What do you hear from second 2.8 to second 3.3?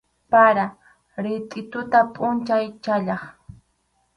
chayaq.